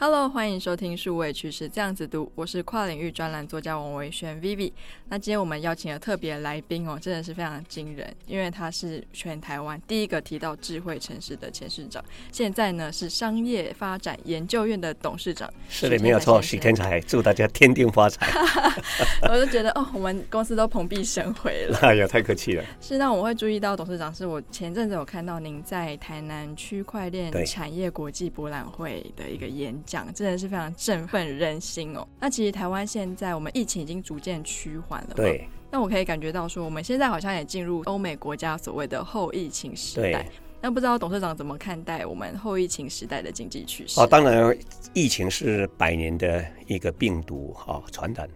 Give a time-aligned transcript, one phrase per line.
[0.00, 4.70] Hello，欢迎收听数位趋势这样子读，我是跨领域专栏作家王维轩 Vivi。
[5.08, 15.52] 那今天我们邀请了特别来宾哦，真的是非常惊人，因为他是全台湾第一个提到智慧城市的前市长，现在呢是商业发展研究院的董事长。
[15.68, 18.30] 是的，没有错，许天才，祝大家天天发财。
[19.28, 21.76] 我就觉得哦，我们公司都蓬荜生辉了。
[21.82, 22.64] 哎呀，太客气了。
[22.80, 30.12] 是，那我会注意到董事长，是我前阵子有看到您在台南区块链产业国际博览会的一个演讲。
[30.14, 32.06] 真的是非常振奋人心哦。
[32.20, 35.48] 那其实台湾现在我们疫情已经逐渐趋缓了，对。
[35.70, 40.26] 那我可以感觉到说，我们现在好像也进入欧美国家所谓的后疫情时代。
[40.60, 44.00] 那不知道董事长怎么看待我们后疫情时代的经济趋势？
[44.00, 44.56] 哦，当然，
[44.92, 48.28] 疫情是百年的一个病毒哈传染，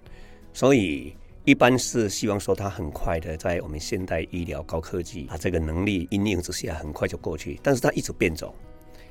[0.52, 7.58] 所以一般是希望说它很快的在我们现代医疗高科技啊这个能力因应之下，很快就过去。
[7.62, 8.54] 但是它一直变种。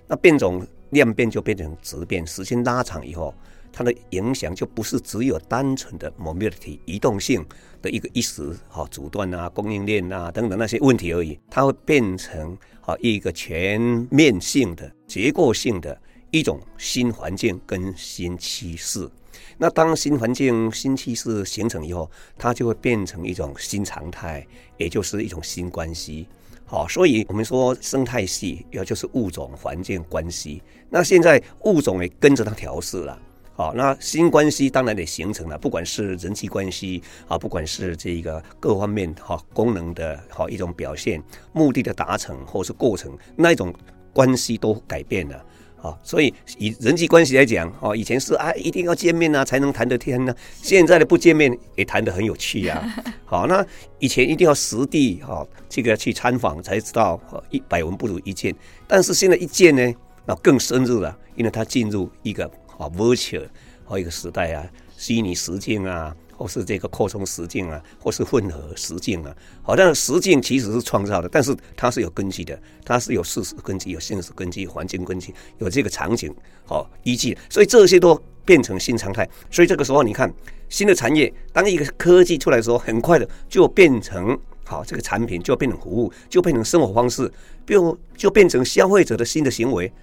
[0.07, 3.33] 那变种量变就变成质变，时间拉长以后，
[3.73, 7.45] 它的影响就不是只有单纯的 mobility 移动性
[7.81, 19.09] 的一个一时哈阻断啊、供应链啊等等那些问题而已，它会变成啊一个全面性的结构性的一种新环境跟新趋势。
[19.57, 24.45] 那当新环境、新趋势形成以后，它就会变成一种新常态，
[24.77, 26.27] 也就是一种新关系。
[26.71, 30.63] 好，所以我们说生态系，也就是物种环境关系。
[30.89, 33.21] 那现在物种也跟着它调试了。
[33.53, 43.73] 好，那新关系当然得形成了，不管是人际关系啊，不管是这个各方面哈功能的哈一种表现、目的的达成或是过程，那一种
[44.13, 45.45] 关系都改变了。
[45.81, 50.33] 啊，所以以人际关系来讲，哦，以前是啊，一定要见面啊才能谈得天呢。
[50.61, 52.81] 现在的不见面也谈得很有趣呀。
[53.25, 53.65] 好，那
[53.99, 58.55] 以前一定要实地哈，这个去参访才知道，一百闻不如一见。
[58.87, 59.93] 但是现在一见呢，
[60.25, 62.45] 那更深入了，因为它进入一个
[62.77, 63.47] 啊 virtual
[63.83, 64.63] 和一个时代啊，
[64.97, 66.15] 虚拟实境啊。
[66.41, 69.31] 或是这个扩充实境啊，或是混合实境啊，
[69.61, 76.33] 好，但是实境其实是创造的，但是它是有根据的，它是有事实根据、有现实根据、环境根据，有这个场景
[76.65, 79.29] 好依据，所以这些都变成新常态。
[79.51, 80.33] 所以这个时候，你看
[80.67, 87.31] 新的产业，当一个科技出来的时候，很快的就变成好这个产品，就变成服务，就变成生活方式，
[87.67, 89.93] 就就变成消费者的新的行为，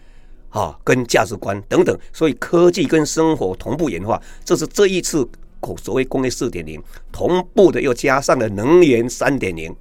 [0.50, 1.98] 啊，跟价值观等等。
[2.12, 5.28] 所以科技跟生活同步演化，这是这一次。
[5.76, 6.82] 所谓工业四点零，
[7.12, 9.74] 同步的又加上了能源三点零，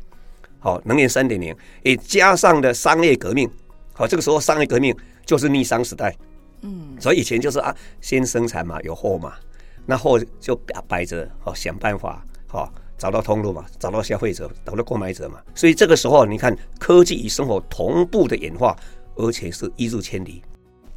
[0.59, 3.49] 好，能源三点零也加上了商业革命，
[3.93, 4.95] 好，这个时候商业革命
[5.25, 6.15] 就是逆商时代，
[6.61, 9.33] 嗯，所以以前就是啊，先生产嘛，有货嘛，
[9.85, 10.55] 那货就
[10.87, 18.75] 摆着，好，想办法，好，找到通路嘛，找到消费者，找到购买者嘛，所以这个时候你看科技与生活同步的演化，
[19.15, 20.41] 而且是一日千里。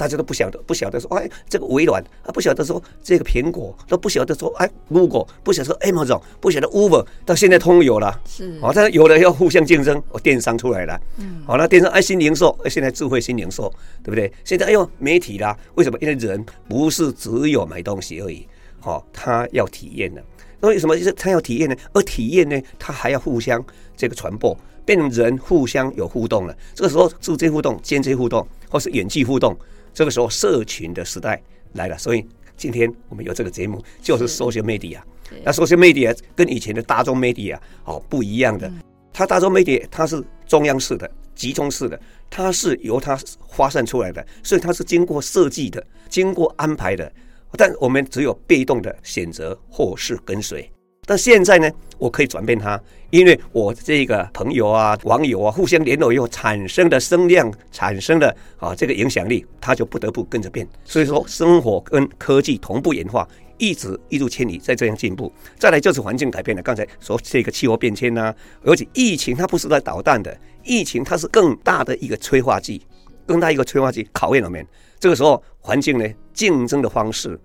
[0.00, 13.70] 大家都不晓得，不晓得说，哎，这个微软啊，不晓得说这个苹果，都不晓得说，哎，Google，不晓得说 Amazon，不晓得 Uber，到现在通有了，是，好，但是有的要互相竞争，哦，电商出来了，嗯，好，那电商哎，新零售，哎，现在智慧新零售，
[14.02, 14.32] 对不对？
[14.42, 15.98] 现在哎呦，媒体啦，为什么？
[16.00, 18.48] 因为人不是只有买东西而已，
[18.80, 20.24] 好，他要体验的，
[20.60, 21.76] 那为什么就是他要体验呢？
[21.92, 23.62] 而体验呢，他还要互相
[23.94, 24.56] 这个传播，
[24.86, 26.56] 变成人互相有互动了。
[26.74, 29.54] 这个时候，直接互动、间接互动，或是远距互动。
[29.92, 31.42] 这个时候，社群的时代
[31.74, 34.98] 来了，所以今天我们有这个节目，就是 social media。
[35.44, 38.70] 那 social media 跟以前的大众媒体啊，哦不一样的。
[39.12, 43.18] 它大众媒体它是中央式的、集中式的，它是由它
[43.48, 47.12] 发散出来的，所以它是经过设计的、经过安排的。
[47.52, 50.70] 但我们只有被动的选择或是跟随。
[51.10, 60.64] 但现在呢，我可以转变它，因为我这个朋友啊、网友啊互相联络以后产生的声量、产生的啊这个影响力，它就不得不跟着变。
[60.84, 63.26] 所以说，生活跟科技同步演化，
[63.58, 65.32] 一直一如千里在这样进步。
[65.58, 68.32] 再来就是环境改变了，刚才说这个气候变迁呐，
[68.62, 72.86] 而且疫情它不是在捣蛋的，疫情它是更大的一个催化剂，
[73.26, 74.64] 更大一个催化剂考验我们。
[75.00, 77.36] 这个时候，环境呢，竞争的方式，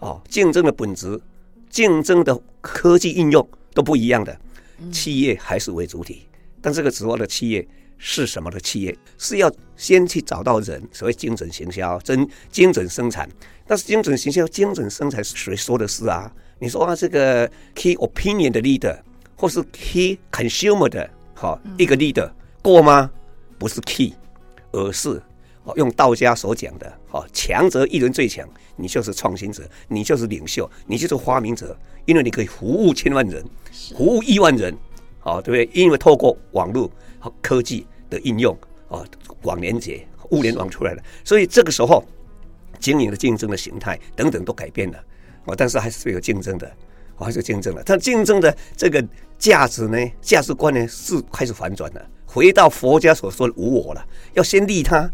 [0.00, 1.18] 哦，竞争的本质。
[1.70, 4.38] 竞争的科技应用都不一样的，
[4.90, 6.26] 企业还是为主体，
[6.60, 7.66] 但这个时候的企业
[7.98, 8.96] 是什么的企业？
[9.18, 13.28] 是要先去找到人，所谓精准行销、真精准生产。
[13.66, 16.32] 但是精准行销、精准生产谁说的是啊？
[16.58, 18.96] 你说啊，这个 key opinion 的 leader
[19.36, 22.30] 或是 key consumer 的好一个 leader
[22.62, 23.10] 过吗？
[23.58, 24.14] 不是 key，
[24.72, 25.20] 而是。
[25.74, 33.44] 用道家所讲的，哦，强则一人最强，你就是创新者，你就是领袖，你就是发明者，因为你可以服务千万人，
[33.96, 34.72] 服务亿万人，
[35.22, 35.82] 哦，对不对？
[35.82, 38.56] 因为透过网络和科技的应用，
[38.88, 39.04] 哦，
[39.42, 42.04] 网连接、物联网出来了，所以这个时候，
[42.78, 44.98] 经营的竞争的形态等等都改变了，
[45.46, 46.66] 哦，但是还是有竞争的，
[47.16, 47.82] 哦，还是竞争了。
[47.84, 49.04] 但竞争的这个
[49.38, 54.06] 价值呢，价值观呢是开始反转了，回到佛家所说的无我了。
[54.34, 55.10] 要先利他，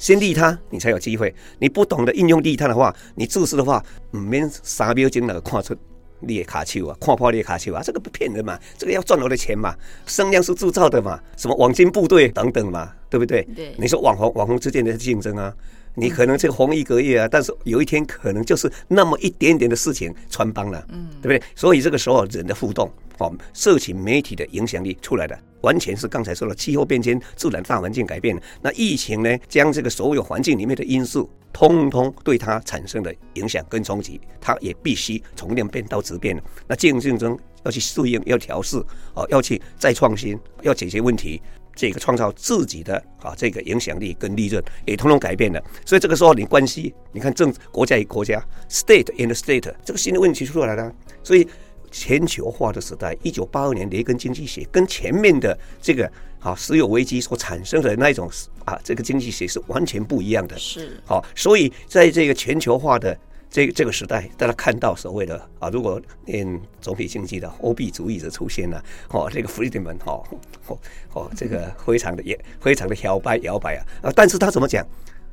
[0.00, 1.32] 先利他，你才有机会。
[1.58, 5.76] 你不懂得应用利他的话，你自私的话，唔免三秒钟那个看出
[6.20, 9.76] 你的卡丘啊，看破你的卡丘啊，这个不骗人嘛，这个要赚我的钱嘛，
[10.06, 13.46] 声量是铸造的嘛，什么网军部队等等嘛，对不对？
[13.54, 15.54] 对，你说网红网红之间的竞争啊。
[15.94, 21.42] 你可能这个红一个月啊，但是有一天可能就是那么一点点的事情穿帮了，嗯，对不对？
[21.54, 28.40] 所以这个时候人的互动，哦，社群媒体的影响力出来的，完全是刚才说的气候变迁、自然大环境改变。
[28.62, 36.40] 那疫情呢，将这个所有环境里面的因素，通通对它产生的影响跟冲击，它也必须从量变到质变。
[36.66, 38.76] 那竞竞争要去适应，要调试，
[39.14, 41.42] 哦，要去再创新，要解决问题。
[41.80, 48.38] 这个创造自己的啊，这个影响力跟利润也通通改变了，所以这个时候你关系，你看政国家与国家
[48.68, 50.94] ，state and state，这个新的问题出来了。
[51.22, 51.48] 所以
[51.90, 56.04] 全球化的时代，一九八二年雷根经济学跟前面的这个
[56.38, 58.30] 啊石油危机所产生的那种
[58.66, 60.58] 啊这个经济学是完全不一样的。
[60.58, 63.18] 是好，所以在这个全球化的。
[63.50, 70.22] 这这个时代，大家看到所谓的啊，如果念总体经济的货币主义者出现了，哦，这个 Friedman 哦
[70.68, 70.78] 哦
[71.12, 74.12] 哦，这个非常的也非常的摇摆摇摆啊啊！
[74.14, 74.86] 但是他怎么讲？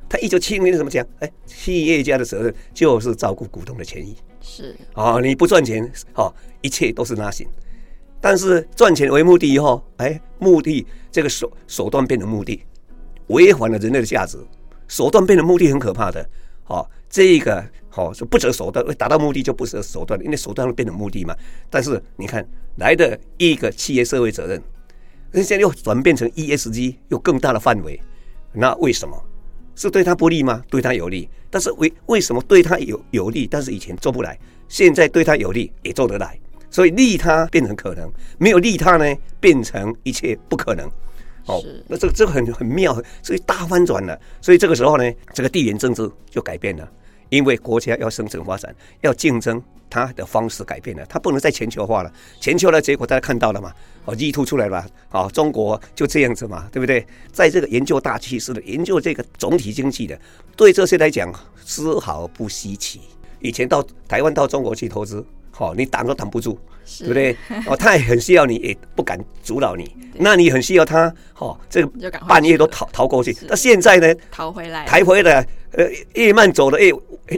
[0.08, 1.06] 他一九七零年怎么讲？
[1.20, 4.16] 哎，企业家的责任就是照顾股东的权益。
[4.40, 7.46] 是啊，你不赚钱，哦，一切都是 nothing。
[8.20, 12.64] 但是赚钱为目的以后，哎，目的这个手手段变成目的，
[13.28, 14.38] 违反了人类的价值。
[14.88, 16.28] 手段变成目的很可怕的，
[16.66, 17.64] 哦，这个。
[17.96, 21.34] 哦，是不择手段，为达到目的就不择手段，因为手段会变成目的嘛。
[21.68, 22.46] 但是你看
[22.76, 24.62] 来的一个企业社会责任，
[25.32, 28.00] 那现在又转变成 ESG，有更大的范围。
[28.52, 29.20] 那为什么
[29.74, 30.62] 是对他不利吗？
[30.70, 31.28] 对他有利。
[31.50, 33.48] 但是为为什么对他有有利？
[33.48, 34.38] 但是以前做不来，
[34.68, 36.38] 现在对他有利也做得来。
[36.70, 38.08] 所以利他变成可能，
[38.38, 40.88] 没有利他呢，变成一切不可能。
[41.48, 44.18] 哦，那这个这个很很妙，所以大翻转了。
[44.40, 46.88] 所以这个时候呢，这个地缘政治就改变了。
[47.30, 52.10] 因为国家要生存发展，要竞争，它的方式改变了，它不能再全球化了。
[52.40, 53.70] 全球的结果大家看到了嘛？
[54.06, 57.06] 哦，E two 出来了，哦，中国就这样子嘛，对不对？
[57.30, 60.18] 在这个研究大趋势的、研究这个总体经济的，
[60.56, 61.30] 对这些来讲
[61.62, 63.02] 丝毫不稀奇。
[63.40, 65.24] 以前到台湾到中国去投资，
[65.58, 66.58] 哦，你挡都挡不住，
[67.00, 67.36] 对不对？
[67.66, 69.90] 哦，他也很需要你，也不敢阻挠你。
[70.14, 73.36] 那你很需要他，哦，这个半夜都逃逃过去。
[73.48, 74.14] 那现在呢？
[74.30, 75.46] 逃回来，逃回来。
[75.72, 76.90] 呃，越慢走的越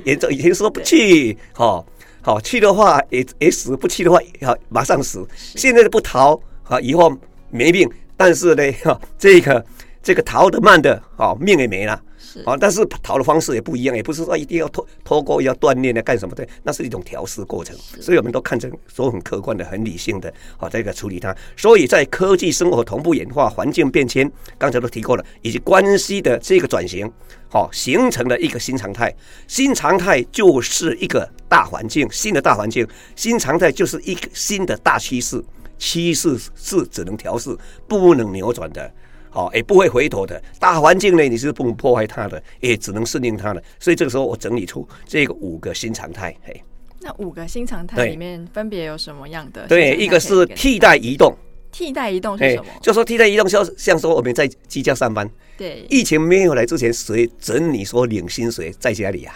[0.04, 0.30] 严重。
[0.32, 1.84] 以前说不去，好
[2.22, 5.26] 好去的话也也死，不去的话要马上死。
[5.34, 7.12] 现在的不逃，好以后
[7.50, 7.90] 没命。
[8.16, 9.64] 但是呢，哈，这个
[10.00, 12.00] 这个逃得慢的，好命也没了。
[12.44, 17.76] 啊，但是逃的方式也不一样，也不是说一定要脱脱钩要锻炼的干什么的，那是一种调试过程。
[18.00, 21.34] 所以我们都看成说很客观的、很理性的，好这个处理它。
[21.56, 27.10] 所以在科技生活同步演化、环境变迁，刚才都提过了，以及关系的这个转型，
[27.48, 29.14] 好形成了一个新常态。
[29.46, 32.86] 新常态就是一个大环境，新的大环境，
[33.16, 35.42] 新常态就是一个新的大趋势。
[35.78, 37.56] 趋势是只能调试，
[37.88, 38.92] 不能扭转的。
[39.30, 40.42] 好，也不会回头的。
[40.58, 43.62] 大环境呢，你是不能破坏它的，也只能适应它的。
[43.78, 46.36] 所以这个时候，我整理出这个五个新常态。
[46.42, 46.62] 嘿，
[47.00, 49.66] 那五个新常态里面分别有什么样的？
[49.68, 51.34] 对，一个是替代移动。
[51.72, 52.64] 替代移动是什么？
[52.82, 55.30] 就说替代移动，像像说我们在居家上班。
[55.56, 55.86] 对。
[55.88, 59.34] 疫情没有来之前，谁整你说领薪水在家里啊？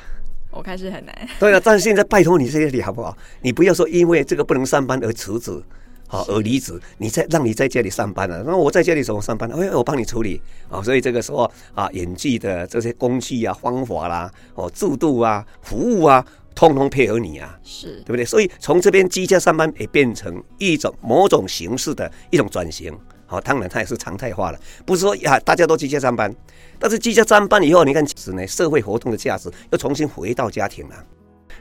[0.50, 1.28] 我看是很难。
[1.38, 3.16] 对啊，但是现在拜托你在家里好不好？
[3.40, 5.62] 你不要说因为这个不能上班而辞职。
[6.08, 9.50] 啊，而离职，你在让你在家里上班了，那我在家里怎么上班？
[9.50, 18.25] 哎，我帮你处理啊，所以这个时候啊，演技的这些工具啊、方法啦、哦、制度啊、服务啊，通通配合你啊，是对不对？
[18.25, 22.96] 所以从这边居家上班也变成一种某种形式的一种转型。
[23.26, 26.32] 好，当然它也是常态化了，不是说呀大家都居家上班，
[26.78, 31.04] 但是居家上班以后，你看其实呢，社会活动的价值又重新回到家庭了，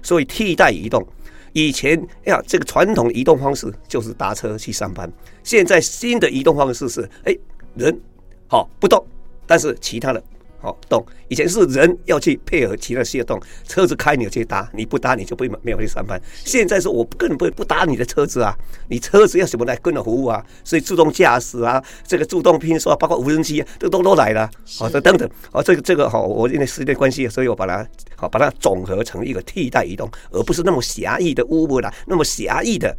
[0.03, 1.03] 所以替代移动。
[1.53, 5.11] 以前哎呀，这个传统移动方式就是搭车去上班。
[5.43, 7.35] 现在新的移动方式是，哎，
[7.75, 7.97] 人
[8.47, 9.03] 好不动，
[9.47, 10.21] 但是其他的。
[10.63, 16.19] 哦，动以前是人要去配合其他事业动，车子开你要去搭，你不搭你就不没有去上班。
[16.45, 18.55] 现在是我根本不不搭你的车子啊，
[18.87, 20.43] 你车子要什么来跟着服务啊？
[20.63, 24.49] 所以自动驾驶啊，这个自动拼刷，包括无人机啊，这都都来了。
[24.77, 32.95] 好，这等等，哦，这个这个好，我因为时间关系，所以我把它好把它总合成一个替代移动，而不是那么狭义的乌布啦，那么狭义的。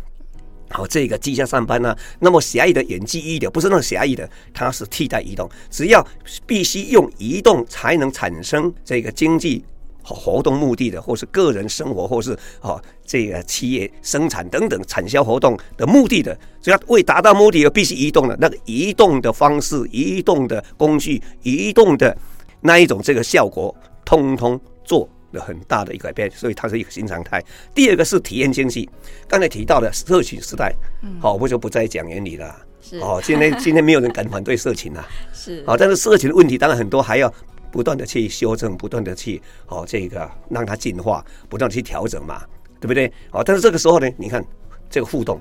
[0.70, 5.48] 好，这个居家上班呢、那么狭义的远距医疗不是那么狭义的，它是替代移动。
[5.70, 6.04] 只要
[6.46, 9.64] 必须用移动才能产生这个经济
[10.02, 22.16] 活动目的的，或是个人生活，或是哦这个企业生产等等产销活动的目的的，只要为达到目的而必须移动的那个移动的方式、移动的工具、移动的
[22.62, 27.44] 那一种这个效果，通通做了很大的一个改变，所以它是一个新常态。
[27.74, 28.88] 第二个是体验经济，
[29.28, 30.74] 刚才提到的社群时代，
[31.20, 32.56] 好，我就不再讲原理了。
[33.02, 37.30] 哦，今天 今天没有人敢反对社群了，是好，但是社群的问题当然很多，还要。
[37.72, 42.40] 不断的去修正，不断的去哦，这个让它进化，不断的去调整嘛，
[42.78, 43.12] 对不对？
[43.32, 44.40] 哦，但是这个时候呢，你看
[44.88, 45.40] 这个互动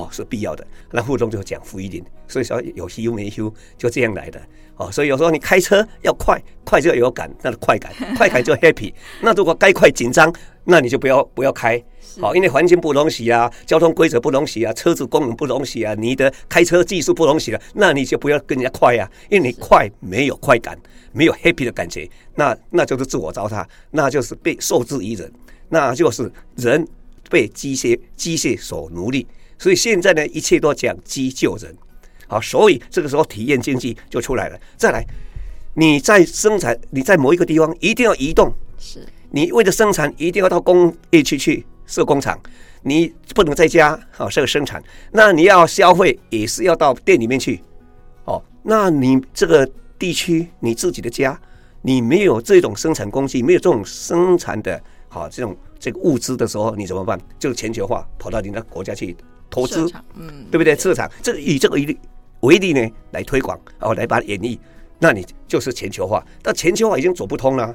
[0.00, 4.40] 哦是必要的，那互动就讲福一点，所以说有修没修就这样来的
[4.76, 4.90] 哦。
[4.90, 8.92] 所以有时候你开车要快，快就要有感，那个快感，快感就 happy。
[9.20, 10.32] 那如果该快紧张，
[10.64, 11.82] 那你就不要不要开。
[12.20, 20.76] 好，因为环境不容许啊，交通规则不容许啊，车子功能不容许啊，你的开车技术不容许啊，那你就不要跟人家快啊，因为你快没有快感，
[21.12, 25.30] 没有 happy 的感觉，那那就是自我糟蹋，那就是被受制于人，
[25.68, 26.84] 那就是人
[27.30, 29.24] 被机械机械所奴隶。
[29.60, 31.76] 所以现在呢，一切都讲机救人。
[32.26, 34.58] 好，所以这个时候体验经济就出来了。
[34.76, 35.06] 再来，
[35.74, 41.66] 你在生产，你在某一个地方一定要移动，是你为了生产一定要到工业区去。
[41.86, 42.40] 设工厂，
[42.82, 47.60] 你不能在家好设生产，那你要消费也是要到店里面去，
[48.26, 51.36] 哦，那你这个地区你自己的家，
[51.82, 57.20] 你没有这种生产工具，没有这种生产的好这种这个物资的时候，你怎么办？
[57.40, 59.16] 就是全球化，跑到你的国家去
[59.50, 60.76] 投资，嗯，对不对？
[60.76, 61.98] 市场，这个以这个为例
[62.40, 64.58] 为例呢，来推广哦，来把它演绎，
[64.98, 67.74] 那你就是全球化，但全球化已经走不通了，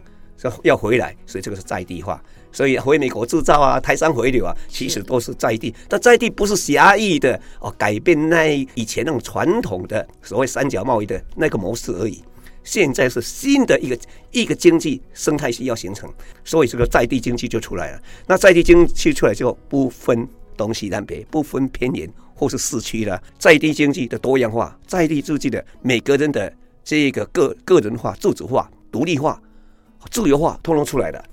[0.63, 2.21] 要回来，所以这个是在地化。
[2.51, 5.75] 所以回美国制造啊，台商回流啊，其实都是在地。
[5.89, 12.23] 但在地不是狭义的哦，改变那以前那种传统的所谓三角贸易的那个模式而已。
[12.63, 13.99] 现在是新的一个
[14.31, 16.09] 一个经济生态系要形成，
[16.43, 18.01] 所以这个在地经济就出来了。
[18.25, 23.21] 那在地经济出来就不分东西南北，不分偏远或是市区了。
[23.37, 26.51] 在地经济的多样化，在地自己的每个人的
[26.83, 29.41] 这个个个人化、自主化、独立化、
[30.11, 31.23] 自由化，通通出来了。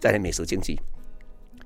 [0.00, 0.78] 再来美食经济，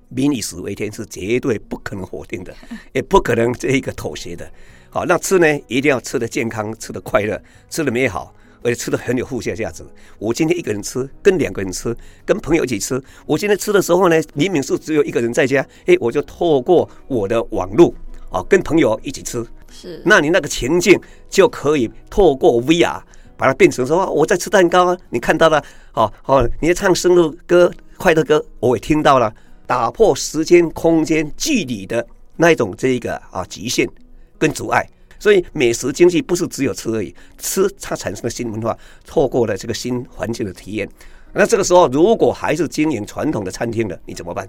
[0.08, 2.54] 民以食为天是绝对不可能否定的，
[2.92, 4.50] 也不可能这一个妥协的。
[4.90, 9.84] 好，那吃呢，一定要吃得健康，吃得快乐，吃的美好，而且吃的很有附加价值。
[10.18, 13.02] 我今天一个人吃，跟两个人吃，跟朋友一起吃。
[13.26, 17.92] 我今天吃的时候呢，明明是只有一个人在家，诶，我就透过我的网络
[18.30, 19.44] 啊，跟朋友一起吃。
[19.70, 23.00] 是，那你那个情境就可以透过 VR
[23.36, 25.62] 把它变成说，我在吃蛋糕啊，你看到了，
[25.94, 27.72] 哦哦，你在唱生日歌。
[27.98, 29.34] 快乐歌，我也听到了，
[29.66, 33.88] 打破时间、空间、距离的那一种这一个啊极限
[34.36, 34.86] 跟阻碍。
[35.18, 40.88] 所以美食经济不是只有吃而已，吃它产生的新文化，错过了这个新环境的体验。
[41.32, 44.46] 那这个时候，如果还是经营传统的餐厅的，你怎么办？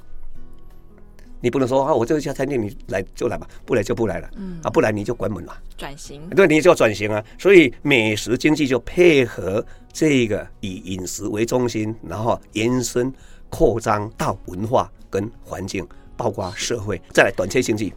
[1.40, 4.30] 你不能说啊，我这家餐厅你来就来吧，不来就不来了。
[4.38, 5.56] 嗯啊，不来你就关门了。
[5.78, 7.24] 转型，对，你就要转型啊。
[7.38, 13.14] 所以美食经济就配合这个以饮食为中心，然后延伸。
[13.50, 17.94] 扩张到文化跟环境，包括社会，再来短缺经济。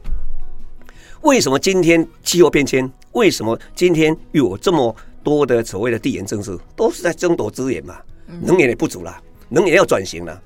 [1.22, 2.90] 为什么今天气候变迁？
[3.12, 7.98] 为什么今天有这么多的所谓的地缘政治，都是在争夺资源嘛？
[8.40, 10.42] 能源也不足了，能源要转型了。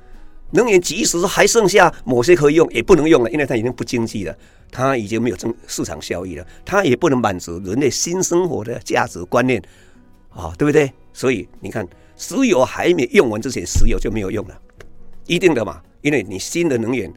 [0.51, 4.37] 能源即使还剩下某些可以用，也不能用了，因为它已经不经济了，
[4.73, 9.63] 它已经没有增市场效益了，它也不能满足人类新生活的价值观念
[10.31, 10.93] 啊，对不对？
[11.13, 14.61] 所以你看，石油还没用完之前，石油就没有用了。
[15.27, 17.13] 一定的嘛，因为你新的能源，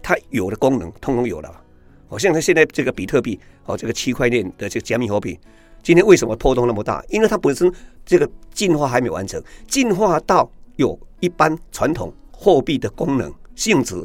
[0.00, 1.62] 它有的功能通通有了。
[2.08, 5.38] 好像它现在这个比特币，哦，这个区块链的这个加密货币，
[5.82, 7.04] 今天为什么波动那么大？
[7.08, 7.72] 因为它本身
[8.04, 14.04] 这个进化还没完成，进化到有一般传统货币的功能性质，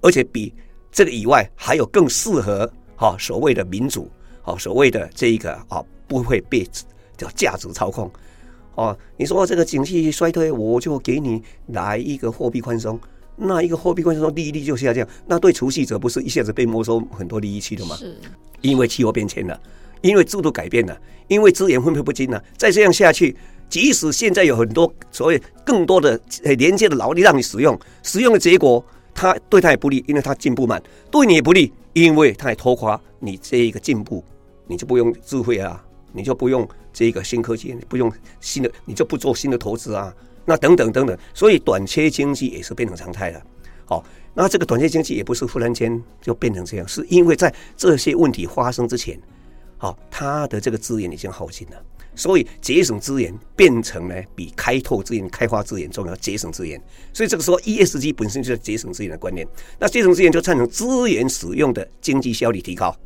[0.00, 0.52] 而且比
[0.90, 4.10] 这个以外还有更适合哈所谓的民主，
[4.44, 6.68] 哦，所谓的这一个啊不会被
[7.16, 8.10] 叫价值操控。
[8.74, 12.98] 哦，你说这个经济衰退，我就给你来一个货币宽松，
[13.36, 17.96] 那一个货币关系中利率就下降，那对储蓄者不是一下子被没收很多利益去了吗？
[17.96, 18.16] 是，
[18.60, 19.60] 因为气候变迁了，
[20.00, 20.98] 因为制度改变了，
[21.28, 23.36] 因为资源分配不均了，再这样下去，
[23.68, 26.20] 即使现在有很多所谓更多的
[26.58, 28.84] 廉价的劳力让你使用，使用的结果，
[29.14, 34.24] 它对他也不利，因为它进步慢，对你也不利，因为它也拖垮你这一个进步，
[34.66, 35.84] 你就不用智慧啊。
[36.14, 43.42] 你就不用这个新科技，你不用新的，你就不做新的投资啊，那等等等等，所以短缺经济也是变成常态了。
[43.84, 49.18] 好，那这个短缺经济也不是忽然间就变成这样，是因为在这些问题发生之前，
[49.76, 51.76] 好，它的这个资源已经耗尽了，
[52.14, 56.16] 所以节省资源变成呢比开拓资源、开发资源重要。
[56.16, 56.80] 节省资源，
[57.12, 59.46] 所以这个时候 ESG 本身就是节省资源的观念。
[59.78, 62.96] 那节省资源就产生资源使用的经济效率提高。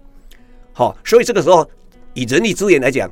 [0.72, 1.68] 好，所以这个时候
[2.14, 3.10] 以人力资源来讲，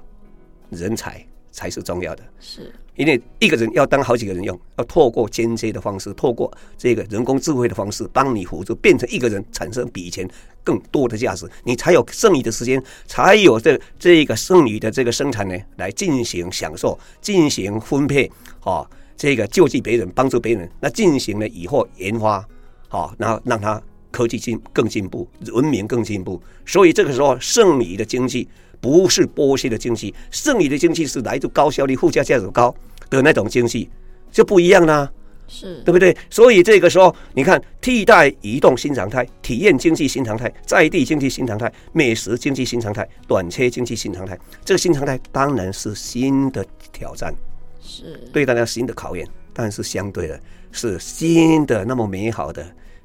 [0.71, 2.25] 人才才是重要的。
[2.41, 2.71] 是。
[2.97, 10.29] 因为一个人要当好几个人用，要透过间接的方式，透过这个人工智慧的方式帮你辅助，变成一个人产生比以前
[10.63, 18.31] 更多的价值，你才有剩余的时间，才有这这个剩余的这个生产呢，来进行享受、进行分配，
[18.63, 22.47] 哦，这个救济别人、帮助别人，那进行了以后研发，
[22.87, 23.83] 好，然后让他
[24.13, 28.49] 科技进更进步，文明更进步，所以这个时候剩余的经济。
[28.85, 32.75] 不是剥削的经济，剩余的经济是来自高效率、附加价值高
[33.09, 33.89] 的那种经济，
[34.31, 35.11] 就不一样啦，
[35.49, 35.81] 是。
[35.87, 36.15] 对不对？
[36.29, 46.63] 所以这个时候，你看，替代移动新常态、体验经济新常态、在地经济新常态、美食经济新常态、短缺经济新常态，这个新常态当然是新的
[46.93, 47.35] 挑战，
[47.81, 48.21] 是。
[48.35, 50.39] 对大家新的考验，但是相对的
[50.73, 52.63] 是新的那么美好的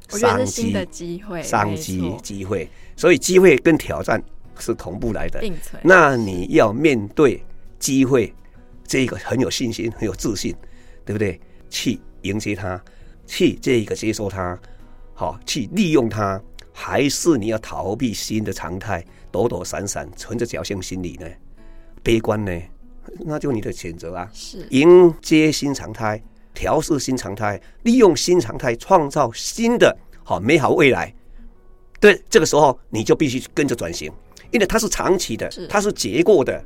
[0.10, 4.22] 商机的机会、商机机会，所以机会跟挑战。
[4.62, 5.82] 是同步来的，并存。
[5.84, 7.44] 那你要面对
[7.78, 8.34] 机会，
[8.86, 10.56] 这个很有信心、很有自信，
[11.06, 11.40] 对不对？
[11.70, 12.82] 去迎接它，
[13.28, 14.60] 去这个接受它，
[15.14, 16.42] 好，去利用它，
[16.74, 21.28] 还是你要逃避新的常态，躲躲闪闪，存着侥幸心理呢？
[22.02, 22.52] 悲观呢？
[23.20, 24.30] 那就你的选择啊。
[24.34, 26.22] 是迎接新常态，
[26.54, 31.14] 调试新常态，利用新常态，创造新的好美好未来。
[32.00, 34.12] 对，这个时候你就必须跟着转型。
[34.52, 36.64] 因为它是长期的，它是结构的，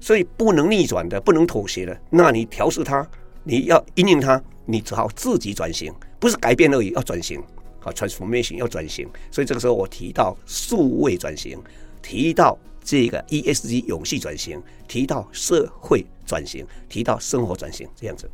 [0.00, 2.00] 所以不能逆转的，不能妥协的。
[2.10, 3.06] 那你调试它，
[3.42, 7.42] 你要引领它，你只好自己转型，不是改变而已，要转型。
[7.80, 9.06] 啊，transformation 要转型。
[9.30, 11.58] 所以这个时候我提到数位转型，
[12.00, 18.30] 提到这个 ESG 永续转型，提到社会转型，提到生活转型，这样子。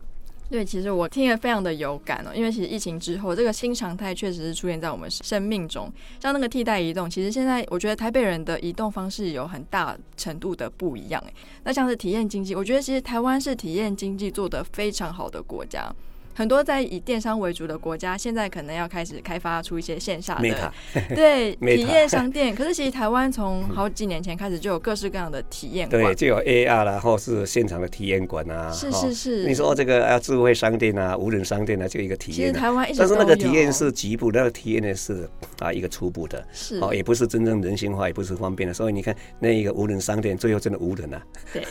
[0.50, 5.90] 对，其实我听了非常的有感哦，因为其实疫情之后，这个新常态确实是出现在我们生命中。
[6.20, 11.22] 像那个替代移动，其实现在我觉得台北人的移动方式有很大程度的不一样。
[11.62, 15.88] 那像是体验经济，我觉得其实台湾是体验经济做得非常好的国家。
[16.34, 20.70] 很多在以电商为主的国家，现在可能要开始开发出一些线下的 Meta,
[21.14, 22.54] 对 Meta 体验商店。
[22.54, 28.70] 可是其实台湾从 好几年前开始就有各式各样的体验馆，对，就有 AR 啦，或是现场的体验馆啊。
[28.72, 32.40] 是是是，你说这个啊，智慧商店啊，无人商店啊，就一个体验。
[32.40, 38.72] 其实台湾一直，但是那个体验是局部，那个体验呢是啊一个初步的，是哦，也不是真正人性化，也不是方便的。
[38.72, 41.20] 所以你看那一个无人商店，最后真的无人啊，
[41.52, 41.64] 对，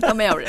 [0.00, 0.48] 都没有人，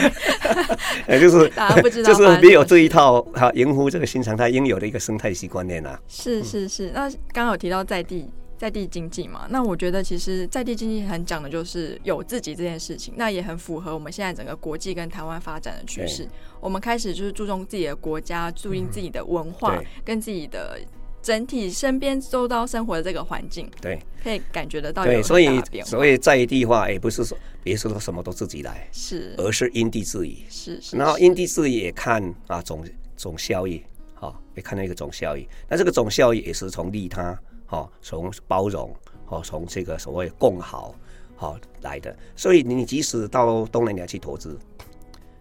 [1.07, 4.19] 也，就是大家不知道，就是没有这一套哈，迎合这个新。
[4.21, 6.91] 常态应有的一个生态系观念啊，是是是。
[6.91, 9.47] 那刚刚有提到在地在地经济嘛？
[9.49, 16.27] 那我觉得其实在地经济很讲的就是有自己这件事情，那也很符合我们现在整个国际跟台湾发展的趋势。
[16.59, 20.77] 我们开始就是注重自己的国家，注重自己的文化，跟自己的
[21.21, 25.05] 整体身边周遭生活的这个环境，对，可以感觉得到。
[25.05, 30.97] 对，所以所以在地化，也不是说别说什么都自己来，是，而是因地制宜，是是。
[30.97, 32.85] 然后因地制宜也看啊总
[33.19, 33.83] 总效益。
[34.15, 38.93] 好，也看到一个总效益，那这个总效益也是从利他，好，从包容，
[39.25, 40.93] 好，从这个所谓共好，
[41.37, 42.13] 好来的。
[42.35, 44.59] 所以你即使到东南亚去投资，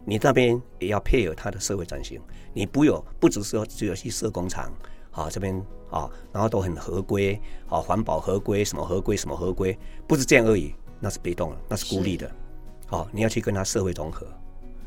[0.04, 2.20] 你那边也要配合它的社会转型。
[2.52, 4.72] 你不有不只是说只有去设工厂，
[5.10, 5.60] 好这边
[5.90, 12.30] 啊，然后都很合规，好环保合规，什么合规什么合规，不是这样而已，那是被动的，那是孤立的。
[12.86, 14.24] 好，你要去跟他社会融合，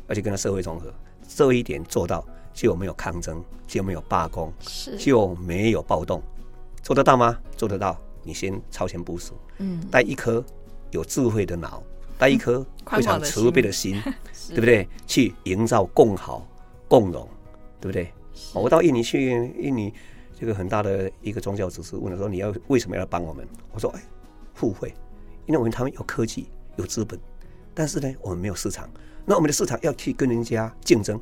[0.08, 0.90] 要去跟他社会融合，
[1.28, 2.26] 这一点做到。
[2.52, 4.52] 就没有抗争，就没有罢工，
[4.98, 6.22] 就没有暴动，
[6.82, 7.38] 做得到吗？
[7.56, 7.98] 做得到。
[8.24, 10.44] 你先超前部署，嗯，带一颗
[10.92, 11.82] 有智慧的脑，
[12.16, 14.00] 带一颗 非常慈悲的心，
[14.50, 14.88] 对不对？
[15.08, 16.46] 去营造共好、
[16.86, 17.28] 共荣，
[17.80, 18.12] 对不对？
[18.54, 19.92] 我到印尼去，印尼
[20.38, 24.02] 这个很大的一个宗教组织问我说：“你要为什么要帮我们？”我说：“哎，
[24.54, 24.94] 互惠，
[25.46, 27.18] 因为我们他们有科技、有资本，
[27.74, 28.88] 但是呢，我们没有市场。
[29.26, 31.20] 那我们的市场要去跟人家竞争，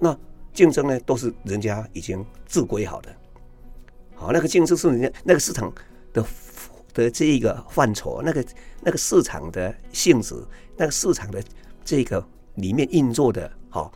[0.00, 0.18] 那。”
[0.54, 3.14] 竞争呢，都是人家已经自规好的。
[4.14, 5.70] 好，那个竞争是人家那个市场
[6.12, 6.24] 的
[6.94, 8.44] 的这一个范畴，那个
[8.80, 10.36] 那个市场的性质，
[10.76, 11.42] 那个市场的
[11.84, 13.92] 这个里面运作的好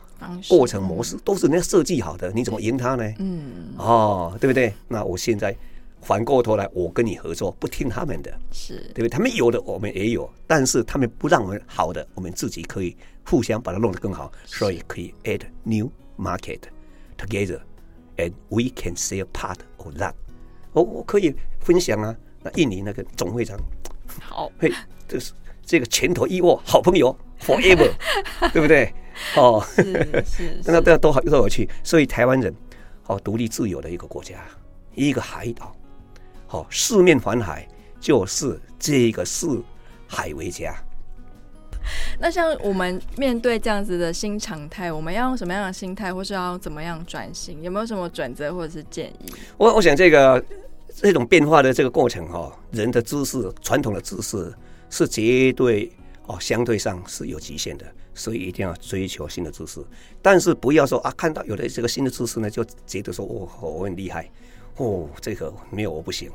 [0.49, 2.29] 过程模式，都是人家设计好的。
[2.33, 3.13] 你怎么赢他呢？
[3.19, 4.73] 嗯，哦，对不对？
[4.89, 5.55] 那我现在
[6.01, 9.09] 反过头来，我跟你合作，不听他们的，是对不对？
[9.09, 12.95] 他们有的我们也有，但是他们不让我们好的，我们自己可以
[13.25, 15.89] 互相把它弄得更好，所以可以 add new。
[16.19, 16.63] Market
[17.17, 17.61] together,
[18.17, 20.13] and we can say a part of that。
[20.73, 22.15] 我我可以分享啊。
[22.41, 23.57] 那印尼那个总会长，
[24.21, 24.71] 好，嘿，
[25.07, 25.33] 这是
[25.65, 27.91] 这个拳头一握，好朋友 forever，
[28.53, 28.93] 对不对？
[29.35, 31.69] 哦，是是， 那都要都好都有趣。
[31.83, 32.53] 所以台湾人，
[33.07, 34.45] 哦，独立自由的一个国家，
[34.95, 35.75] 一个海岛，
[36.47, 37.67] 好，四面环海，
[37.99, 39.61] 就是这个四
[40.07, 40.73] 海为家。
[42.21, 47.61] 那像我们面对这样子的新常态，我们要用什么样的心态，或是要怎么样转型？
[47.63, 49.33] 有没有什么准则或者是建议？
[49.57, 50.43] 我我想这个
[50.93, 54.53] 这种变化的这个过程哈，人的知识传统的知识
[54.89, 55.89] 是绝对
[56.25, 59.79] 哦相对上是有极限的，所以一定要追求新的知识。
[60.21, 64.29] 但是不要说啊，看到有的这个新的知识呢，就觉得说哦我很厉害
[64.75, 66.29] 哦，这个没有我不行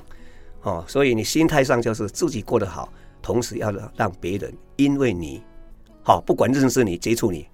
[0.62, 0.82] 哦。
[0.88, 2.90] 所以你心态上就是自己过得好。
[3.20, 5.42] 同时要让别人因为你
[6.04, 7.48] 好，不管认识你、接触你，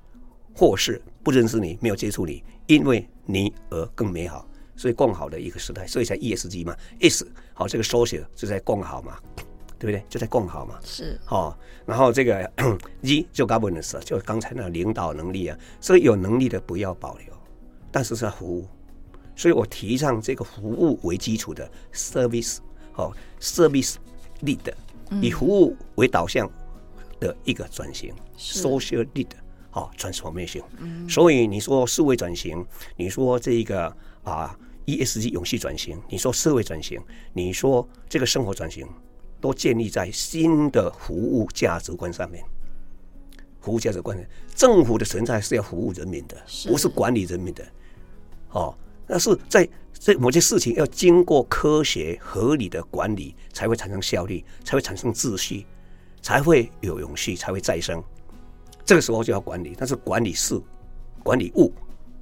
[0.53, 9.17] 或是不认识你、没有接触你，因为你而更美好，所以更好的一个时代，所以才 ESG 嘛，S 好这个缩写就在更好嘛，
[9.79, 10.05] 对不对？
[10.09, 11.57] 就在更好嘛，是好。
[11.87, 12.51] 然后这个
[13.03, 17.33] G 就 governance 就刚才那领导能力啊，所以有能力的不要保留，
[17.93, 18.67] 但是是要服务，
[19.37, 22.59] 所以我提倡这个服务为基础的 service
[22.91, 23.95] 好 service
[24.43, 24.59] lead。
[25.21, 26.49] 以服务为导向
[27.21, 29.29] 的一个转型，social lead
[29.71, 30.63] 好 transformation。
[31.09, 37.01] 所以你说数位转型，你说这个啊 ESG 永续转型，你说社会转型，
[37.33, 38.89] 你说这个生活转型，
[39.41, 42.43] 都建立在新的服务价值观上面。
[43.61, 44.19] 服务价值观，
[44.55, 47.65] 政府的存在是要服务人民的，不是管理人民的。
[48.51, 48.75] 哦，
[49.07, 49.69] 那是在。
[49.93, 55.67] 这某些事情要经过科学合理的管理，才会产生效率，才会产生秩序，
[56.23, 58.03] 才会有永续，才会再生。
[58.85, 60.61] 这个时候就要管理，但是管理事、
[61.23, 61.73] 管理物，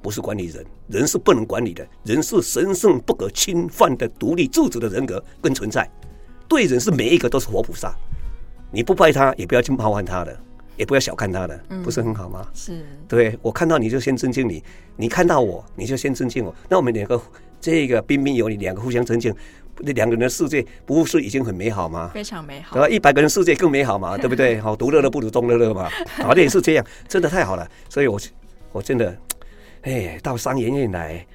[0.02, 0.64] 不是管理人。
[0.88, 5.88] 人是不能管理的，人是神圣不可侵犯的独立自主的人格跟存在。
[6.48, 7.94] 对人是每一个都是活菩萨，
[8.70, 10.40] 你不拜他，也不要去冒犯他的。
[10.78, 12.46] 也不要小看他的，不是很好吗？
[12.54, 14.62] 是，对，我看到你就先尊敬你，
[14.94, 16.54] 你看到我你就先尊敬我。
[16.68, 17.20] 那我们两个
[17.61, 19.34] 这个彬彬有礼，两个互相尊敬，
[19.67, 22.10] 那两个人的世界不是已经很美好吗？
[22.12, 22.88] 非常美好，对吧？
[22.88, 24.58] 一百个人世界更美好嘛，对不对？
[24.62, 25.88] 好，独乐乐不如众乐乐嘛，
[26.22, 27.68] 好，这也是这样，真的太好了。
[27.88, 28.20] 所以我
[28.72, 29.16] 我真的，
[29.82, 31.26] 哎，到商研院来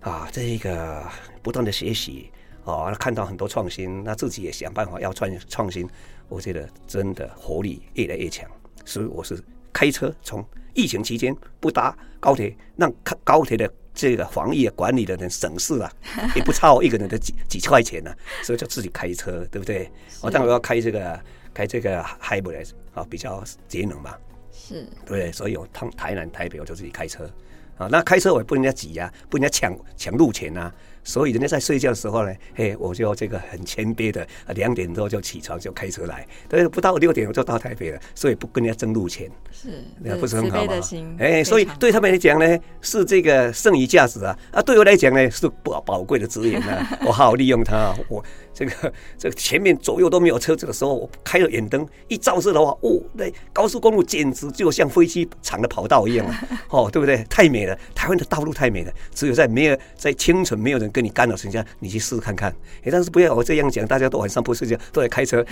[0.00, 1.02] 啊，这个
[1.42, 2.30] 不断的学习
[2.64, 5.88] 啊，看到很多创新，那自己也想办法要创创新，
[6.28, 8.48] 我觉得真的活力越来越强。
[8.84, 9.38] 所以我是
[9.72, 12.92] 开车，从疫情期间不搭高铁，让
[13.24, 15.92] 高铁的这个防疫管理的人省事啊，
[16.36, 18.14] 也不差我一个人的几几块钱呢。
[18.44, 19.90] 所以就自己开车，对不对？
[20.20, 21.20] 我当然要开这个
[21.52, 24.14] 开这个 hybrid 啊，比较节能嘛。
[24.52, 27.28] 是，对，所以我趟台南台北我就自己开车
[27.76, 27.88] 啊。
[27.90, 30.72] 那开车我也不能人家挤呀，不能人家抢抢路钱呐。
[31.08, 39.68] 所以人家在睡觉的时候呢，嘿，我就这个很谦卑的，两点多就起床就开车来，但是，不到六点我就到台北了，所以不跟人家争路钱，是，
[40.00, 40.74] 那不是很好吗？
[41.18, 48.22] 哎，所以对他们来讲呢，是这个剩余价值啊，啊，对我来讲呢，是宝宝贵的资源啊， 我好好利用它，我。
[48.54, 57.22] 这个这个前面左右都没有车子的时候，我开了远灯一照射的话，哦，那高速公路简直就像飞机场的跑道一样啊， 哦，对不对？
[57.30, 62.50] 太美了，台湾的道路太美了，只有在没有在清晨没有人跟你干扰情况下，你去试试看看。
[62.82, 65.46] 哎，但是不要我这样讲，大家都晚上不睡觉，都在开车，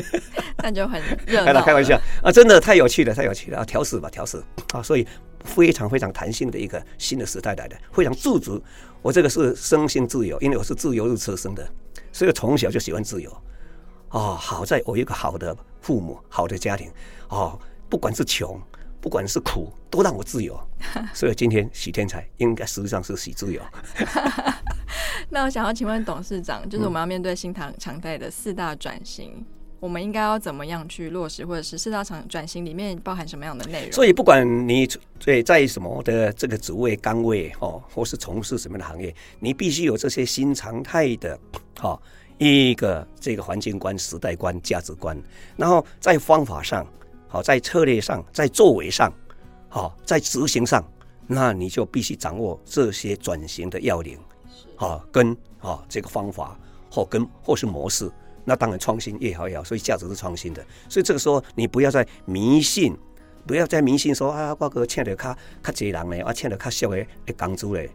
[0.64, 1.62] 那就很热闹。
[1.62, 3.64] 开玩笑啊，真的太有趣了，太有趣了啊！
[3.66, 5.06] 调试吧，调试啊，所以
[5.44, 8.58] 非常非常弹性的一个新的时代来的，非常自主。
[9.02, 11.68] 我这个是生性自由，因为我是自由日出生的。
[12.10, 13.30] 所以从小就喜欢自由，
[14.08, 16.90] 哦，好在我有一个好的父母，好的家庭，
[17.28, 18.58] 哦，不管是穷，
[18.98, 20.58] 不管是苦，都让我自由。
[21.14, 23.60] 所以今天喜天才应该实际上是喜自由。
[25.30, 29.44] 那我想要请问董事长，就是我们要面对新常常态的四大转型，嗯、
[29.80, 33.92] 我们应该要怎么样去落实，或者是四大转转型里面包含什么样的内容？
[33.92, 34.86] 所以不管你
[35.18, 41.38] 在在什么的这个职位岗位哦，或是从事什么样的行业，你必须有这些新常态的。
[41.78, 42.00] 哈，
[42.38, 45.20] 一个这个环境观、时代观、价值观，
[45.56, 46.86] 然后在方法上，
[47.28, 49.12] 好，在策略上，在作为上，
[49.76, 50.82] 好，在执行上，
[51.26, 54.18] 那你就必须掌握这些转型的要领，
[54.74, 56.58] 好，跟啊这个方法
[56.90, 58.10] 或跟或是模式，
[58.42, 62.96] 那当然创新越好越好，所以价值是创新的，所以这个时候你不要再迷信，
[63.46, 67.90] 不要再迷信说啊，我个请的较较济人呢，我请的较少的的工资嘞。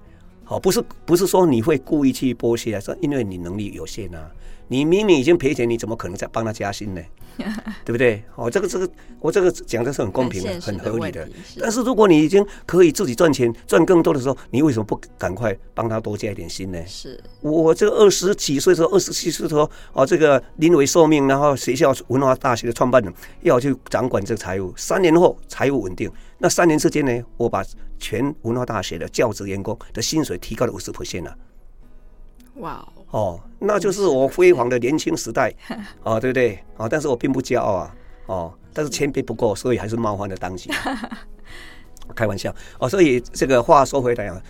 [0.51, 4.29] 哦，不是不是说你会故意去剥削，说因为你能力有限啊，
[4.67, 7.01] 你明明已经赔钱，你怎么可能再帮他加薪呢？
[7.85, 8.21] 对不对？
[8.35, 8.87] 哦，这个这个，
[9.21, 11.25] 我这个讲的是很公平的、很合理的。
[11.57, 16.79] 但是如果你已经可以自己赚钱、赚更多的时候，你为什么不赶快帮他多加一点薪呢？
[16.85, 23.11] 是我这个二十几岁的时候，二十七岁的时候，哦，这个临危受命，然后学校文化大学的创办人
[23.43, 26.11] 要去掌管这个财务，三年后财务稳定，
[26.41, 27.63] 那三年之间呢，我把
[27.99, 31.37] 全文化大学的教职员工的薪水提高了五十 percent 了。
[32.55, 35.53] 哇哦，那就是我辉煌的年轻时代，
[36.01, 36.57] 哦，对不对？
[36.77, 40.71] 哦，但是我并不骄傲啊，哦，但是谦卑不够，所以还是冒犯了当局。
[42.15, 44.41] 开玩笑哦，所以这个话说回来啊，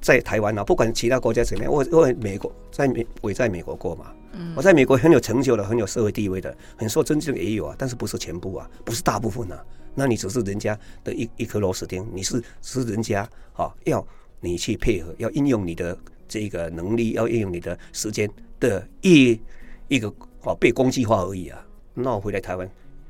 [0.00, 4.12] 在台湾啊，不管其他国家怎么样，我我美国在美我也在美国过嘛，
[4.56, 14.06] 我在美国很有成就的，很有社会地位的，很受尊敬的也有啊，但是不是全部啊，不是大部分啊，那你只是人家的一一颗螺丝钉，你是是人家啊，要
[14.40, 15.96] 你去配合，要应用你的。
[16.28, 19.40] 这个能力要应用你的时间的一
[19.86, 21.64] 一个哦被工具化而已啊！
[21.94, 22.68] 那我回来台湾，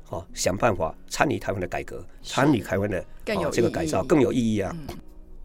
[0.09, 4.71] 哦想办法参与台湾的改革，参与台湾的哦这个改造更有意义啊！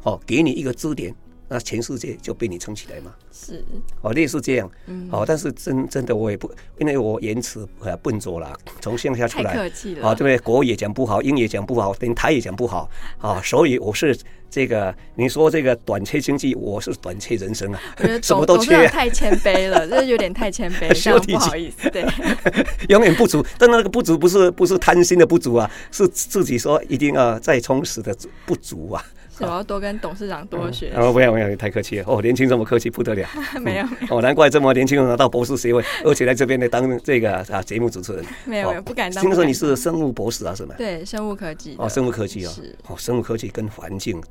[0.02, 1.14] 哦，给你一个支点，
[1.48, 3.12] 那全世界就被你撑起来嘛。
[3.32, 3.64] 是
[4.00, 4.70] 哦，类似这样。
[4.86, 5.08] 嗯。
[5.10, 9.54] 哦，但是真真的我也不，因为我言辞呃笨拙啦， 从乡下出来。
[9.54, 10.08] 客气了。
[10.08, 10.38] 啊，对不对？
[10.38, 12.88] 国语也讲不好，英语也讲不好，连台也讲不好
[13.18, 14.16] 啊，所以我是。
[14.54, 17.80] 这个你说这个短缺经济，我是短缺人生啊，
[18.22, 22.04] 什么都缺，太谦卑了， 这有点太谦卑，这样不好意思，对，
[22.90, 29.02] 永远不足，但那个不足不是不是贪心的不足啊，是自己说一定要再充实的不足啊。
[29.40, 30.92] 我要多跟董事长多学。
[30.94, 32.04] 哦，不要不要，太客气了。
[32.06, 33.28] 哦，年轻这么客气不得了。
[33.60, 33.86] 没有。
[34.10, 38.24] 哦，难怪这么年轻拿到博士学位， 而且来这边呢当这个啊节目主持人。
[38.44, 39.24] 没有没有，不敢当。
[39.24, 40.54] 听说你是生物博士啊？
[40.54, 40.74] 什么？
[40.76, 41.74] 对，生物科技。
[41.78, 42.52] 哦，生物科技哦。
[42.88, 44.22] 哦，生物科技跟环境。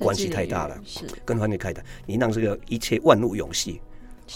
[0.00, 1.82] 关系太大了，是跟环境太大。
[2.06, 3.80] 你让这个一切万物永续，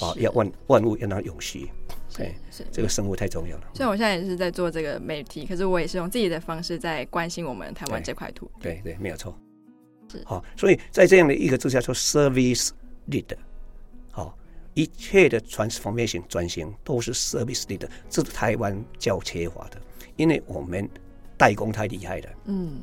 [0.01, 1.71] 哦，要万万物要让永续，
[2.17, 3.65] 对，是这个生物太重要了。
[3.75, 8.53] 所以我现在也是在做这个媒体，可是我也是用自己的方式在关心我们台湾这块土地。
[8.63, 9.39] 对对，没有错。
[10.12, 12.68] 是好，所以在这样的一个之下，说 service
[13.09, 13.37] leader，
[14.11, 14.37] 好，
[14.75, 19.81] 一切的 transformation 转型都是 service leader，这是台湾较缺乏的，
[20.16, 20.88] 因为我们
[21.38, 22.29] 代工太厉害了。
[22.44, 22.81] 嗯，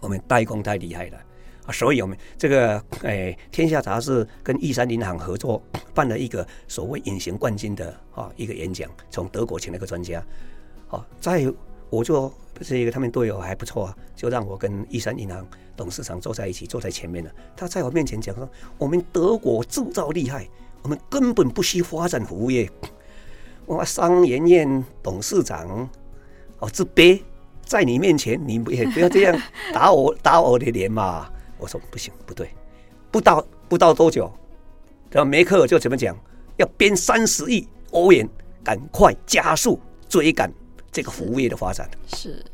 [0.00, 1.18] 我们代工太厉害了。
[1.66, 5.62] 啊所以我们这个诶，天下杂志跟玉山银行合作
[5.92, 10.24] 办了一个所谓隐形冠军的啊一个演讲，从德国请了一个专家，
[10.86, 11.44] 好，在
[11.90, 15.46] 我做这个他们队友还不错啊，就让我跟易山银行
[15.78, 17.32] 董事长坐在一起，坐在前面的。
[17.56, 20.48] 他在我面前讲说，我们德国制造厉害，
[20.82, 22.68] 我们根本不需发展服务业。
[23.64, 25.88] 我商研院董事长
[26.58, 27.22] 哦，自卑
[27.64, 29.40] 在你面前，你也不要这样
[29.72, 31.30] 打我 打我的脸嘛。
[31.58, 32.50] 我说不行，不对，
[33.12, 34.32] 不到不到多久，
[35.10, 36.16] 然后梅克尔就怎么讲？
[36.56, 38.28] 要编三十亿欧元，
[38.64, 40.52] 赶快加速追赶
[40.90, 41.88] 这个服务业的发展。
[42.08, 42.44] 是，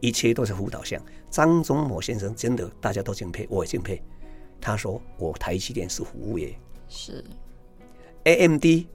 [0.00, 0.98] 一切都是服务导向。
[1.30, 4.02] 张忠谋先生真的大家都敬佩，我也敬佩。
[4.60, 7.24] 他说我台积电是服务业，是
[8.24, 8.86] ，AMD，对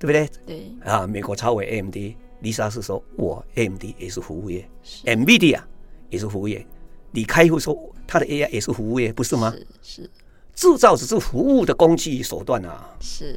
[0.00, 0.30] 不对？
[0.46, 0.72] 对。
[0.84, 1.96] 啊，美国超微 AMD，
[2.40, 4.68] 丽莎是说我 AMD 也是服务业
[5.04, 5.60] ，NVIDIA
[6.08, 6.64] 也是服务业。
[7.12, 7.76] 李开复说
[8.06, 9.52] ：“他的 AI 也是服务业，不是吗？
[9.82, 10.10] 是，是，
[10.54, 12.96] 制造只是服务的工具手段啊。
[13.00, 13.36] 是，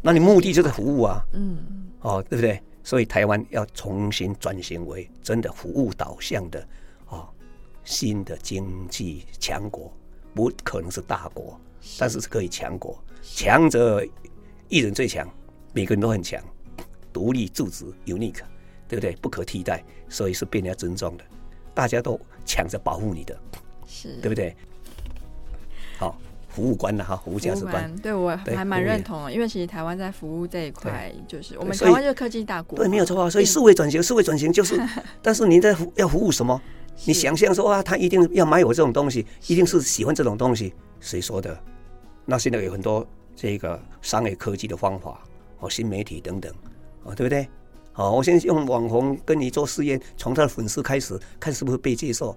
[0.00, 1.22] 那你目的就是服务啊。
[1.34, 1.58] 嗯，
[2.00, 2.62] 哦，对不对？
[2.82, 6.66] 所以台湾要重新转型为真的服务导向的哦，
[7.88, 9.90] 新的经济强国，
[10.34, 11.58] 不可能是大国，
[11.98, 13.02] 但是是可以强国。
[13.22, 14.06] 强者
[14.68, 15.26] 一人最强，
[15.72, 16.38] 每个人都很强，
[17.14, 18.42] 独立自主，unique，
[18.86, 19.16] 对不对？
[19.22, 21.24] 不可替代，所以是被人家尊重的。”
[21.72, 23.34] 大家都抢着保护你的，
[23.86, 24.54] 是对不对？
[25.96, 33.30] 好，服务观的哈，服务价值观，对我还蛮认同的，因为其实台湾在服务这一块，就是我们台湾就是科技大国，对，没有错啊。
[33.30, 34.78] 所以数位转型，数位转型就是，
[35.22, 36.60] 但是您在服要服务什么？
[37.04, 41.58] 你想象说啊，他一定要买我这种东西，一定是喜欢这种东西，谁说的？
[42.24, 45.22] 那现在有很多这个商业科技的方法，
[45.60, 46.52] 哦，新媒体等等，
[47.04, 47.48] 哦，对不对？
[47.92, 52.36] 好，我先用网红跟你做试验，从他的粉丝开始，看是不是被接受。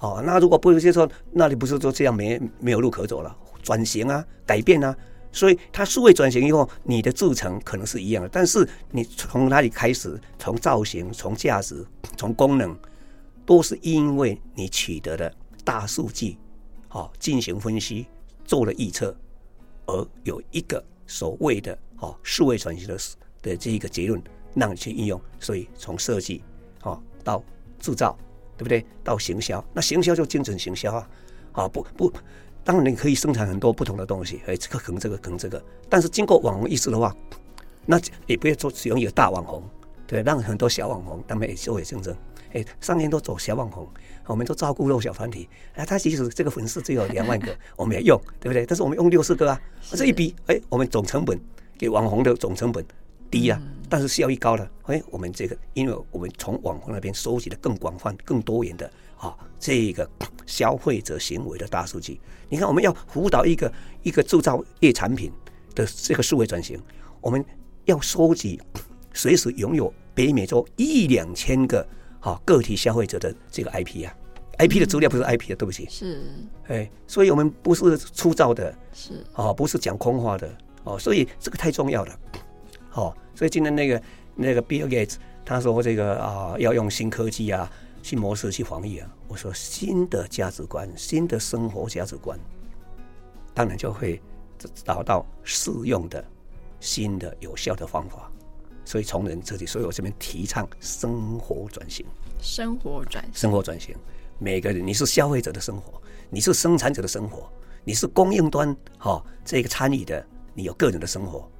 [0.00, 3.34] 哦，那如果不接受，那你不是就这样没没有路可走了？
[3.62, 4.94] 转型啊，改变啊，
[5.32, 11.84] 所以它数位转型以后，你的制成可能是一样的，但是你从哪里开始，从造型、从价值、
[12.16, 12.76] 从功能，
[13.46, 16.36] 都是因为你取得的大数据，
[16.88, 18.06] 好进行分析，
[18.44, 19.16] 做了预测，
[19.86, 22.98] 而有一个所谓的好数位转型的
[23.40, 24.22] 的这一个结论。
[24.58, 26.42] 让你去应用，所以从设计，
[26.80, 27.44] 哦，到
[27.78, 28.16] 制造，
[28.56, 28.82] 对不对？
[29.04, 31.10] 到行销，那行销就精准行销啊，
[31.52, 32.10] 啊不不，
[32.64, 37.14] 当然你可以生产很多不同的东西，哎，这个可能这个可能这个，但是经过网红意识的话，
[37.84, 39.62] 那也不要做使用一个大网红，
[40.06, 42.16] 对，让很多小网红他们也作为竞争。
[42.56, 43.86] 哎，上面都走小网红，
[44.24, 45.46] 我们都照顾弱小团体。
[45.74, 48.64] 哎，他即使这个粉丝只有两万个， 我们也用，对不对？
[48.64, 51.38] 但是我们用六十个啊，这一笔，哎，我们总成本
[51.76, 52.82] 给网红的总成本
[53.30, 54.66] 低啊，但是效益高了。
[54.84, 60.08] 哎，我们这个，因为我们从网红那边收集的更广泛、更多元的啊，这个
[60.46, 62.18] 消费者行为的大数据。
[62.48, 63.70] 你看，我们要辅导一个
[64.02, 65.30] 一个制造业产品
[65.74, 66.80] 的这个数位转型，
[67.20, 67.44] 我们
[67.84, 68.58] 要收集
[69.12, 71.86] 随时拥有北美洲一两千个。
[72.20, 74.14] 好，个体消费者的这个 IP 啊
[74.58, 75.86] ，IP 的资料不是 IP 的，对不起。
[75.88, 76.22] 是，
[76.66, 80.50] 哎，所以我们不是粗糙的，是，哦，不是讲空话的，
[80.84, 82.18] 哦，所以这个太重要了，
[82.94, 84.02] 哦，所以今天那个
[84.34, 87.70] 那个 Bill Gates 他说这个啊，要用新科技啊，
[88.02, 92.38] 新模式去防疫啊，我说新的价值观，新的生活价值观，
[93.54, 94.20] 当然就会
[94.84, 96.24] 找到适用的
[96.80, 98.30] 新的有效的方法。
[98.86, 102.06] 所以从人这里，所以我这边提倡生活转型。
[102.40, 103.94] 生活转型，生活转型。
[104.38, 107.50] 每个人，你是消费者的生活，你是生产者的生活，
[107.84, 111.50] 你是供应端哈这个参与的，你有个人的生活。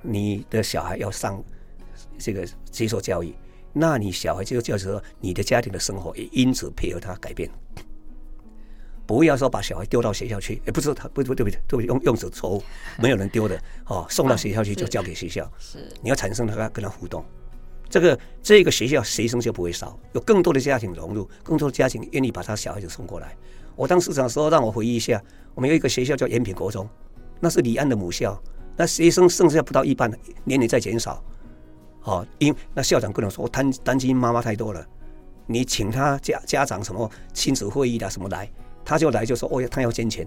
[0.00, 1.42] 你的小孩要上
[2.18, 3.34] 这个接受教育，
[3.72, 7.50] 那你小孩接受教育的时候，你的家庭的生活也因此配合他改变。
[9.06, 12.62] 不要说把小孩丢到学校去，也不是他不不对不对，对不对，用用手抽，
[13.02, 15.50] 没有人丢的哦，送到学校去就交给学校。
[15.58, 17.24] 是，你要产生他跟他互动，
[17.88, 23.36] 这个这个学校学生就不会少，有更多的家庭融入，更多的家庭愿意把他小孩子送过来。
[23.74, 25.22] 我当市长的时候，让我回忆一下，
[25.54, 26.88] 我们有一个学校叫延平国中，
[27.40, 28.40] 那是李安的母校，
[28.76, 30.10] 那学生剩下不到一半，
[30.44, 31.22] 年龄在减少。
[32.04, 34.86] 哦，因那校长跟我说，我担担心妈妈太多了，
[35.46, 38.50] 你请他家家长什么亲子会议的什么来。
[38.84, 40.26] 他就来就说哦，他要捐钱，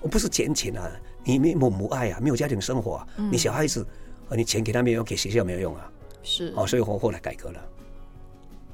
[0.00, 0.90] 我不是捐钱啊，
[1.24, 3.86] 你没有母爱啊，没有家庭生活啊，嗯、你小孩子，
[4.30, 5.90] 你钱给他没有用，给学校没有用啊，
[6.22, 6.52] 是。
[6.56, 7.60] 哦，所以我后来改革了，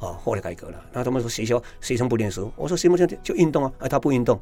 [0.00, 4.38] 哦，后来改革了，那他们说学校学生不念书，我说行不行就运动啊，啊他不运动，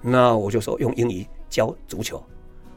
[0.00, 2.22] 那我就说用英语教足球，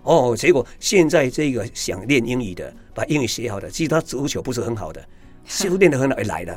[0.03, 5.03] 哦，结果现在这个想练英语的，把英语学好的，其实他足球不是很好的，
[5.45, 6.53] 修炼的很好来的，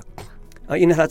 [0.66, 1.08] 啊，因为他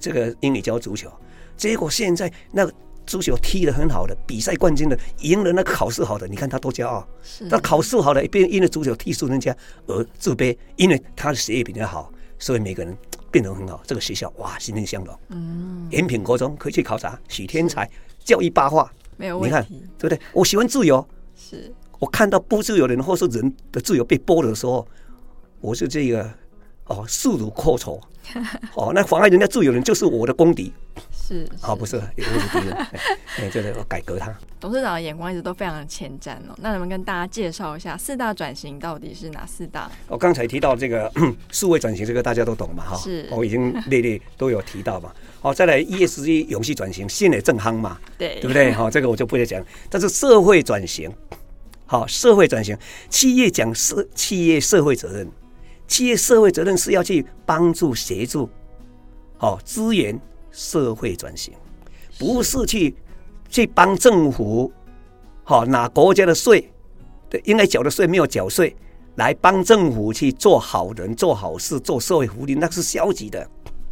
[0.00, 1.10] 这个英语教足球。
[1.56, 2.72] 结果现在那个
[3.06, 7.06] 足球踢得很好的，比赛冠军的，赢了那个考试好的，你看他多骄傲。
[7.48, 12.96] 他考试好的，一边因为足球踢输人家而自卑，因为他的学业比较好，所以每个人
[13.30, 13.80] 变得很好。
[13.86, 15.18] 这个学校哇，欣欣向荣。
[15.28, 17.88] 嗯，延平国中可以去考察，许天才，
[18.24, 20.20] 教育八卦，没有问题，你看对不对？
[20.32, 24.86] 我喜欢自由，是我看到不自由的人或是人的自由被剥夺的时候，
[25.60, 26.28] 我是这个
[26.86, 28.00] 哦，势如破竹。
[28.74, 30.72] 哦，那妨碍人家自由的人就是我的公敌。
[31.26, 32.76] 是，好哦，不是，也不是敌人，
[33.38, 34.32] 哎，就是我改革它。
[34.60, 36.54] 董事长的眼光一直都非常的前瞻哦。
[36.58, 39.90] 那能不能跟大家介绍一下四大转型到底是哪四大？
[40.06, 41.10] 我刚才提到这个
[41.50, 45.12] 数位转型，这个大家都懂嘛，哈，是，我已经列列都有提到嘛。
[45.40, 48.70] 好，再来 ESG 永续转型，现在正夯嘛，对，对不对？
[48.70, 49.60] 好，这个我就不再讲。
[49.90, 51.12] 但是社会转型，
[51.86, 52.78] 好，社会转型，
[53.10, 55.28] 企业讲社企业社会责任，
[55.88, 58.48] 企业社会责任是要去帮助协助，
[59.36, 60.16] 好，资源。
[60.56, 61.52] 社会转型
[62.18, 62.94] 不是去
[63.50, 64.72] 去帮政府，
[65.44, 66.72] 好拿国家的税，
[67.28, 68.74] 对，应该缴的税没有缴税，
[69.16, 73.46] 来帮政府去做好人、做好事、做社会福利，那是消极的。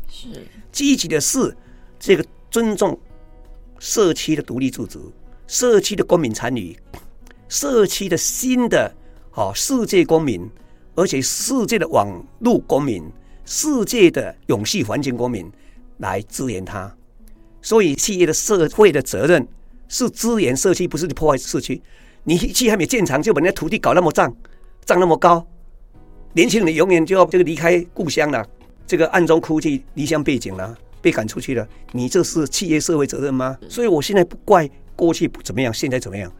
[0.08, 1.54] 是积极的是
[2.00, 2.98] 这个尊重
[3.78, 5.12] 社区的独立自主、
[5.46, 6.74] 社区的公民参与、
[7.46, 8.90] 社区的新的
[9.30, 10.48] 好世界公民，
[10.94, 13.04] 而且世界的网络公民、
[13.44, 15.46] 世界的永续环境公民。
[15.98, 16.94] 来支援他，
[17.62, 19.46] 所以企业的社会的责任
[19.88, 21.80] 是支援社区，不是去破坏社区。
[22.24, 24.34] 你企业还没建厂，就把人家土地搞那么脏，
[24.84, 25.46] 涨那么高，
[26.32, 28.44] 年轻人永远就要这个离开故乡了，
[28.86, 31.68] 这个暗中哭泣离乡背井了，被赶出去了。
[31.92, 33.56] 你这是企业社会责任吗？
[33.68, 36.32] 所以我现在不怪过去不怎么样，现在怎么样？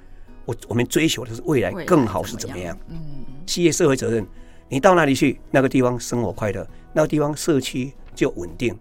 [0.46, 2.76] 我我们追求的是未来更好是怎么样？
[2.88, 2.98] 嗯，
[3.46, 4.26] 企业社会责任，
[4.68, 8.74] 你到哪里去，那个地方生活快乐，那个地方社区就稳定。